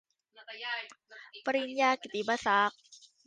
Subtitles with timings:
[1.45, 2.81] ปริญญากิตติมศักดิ์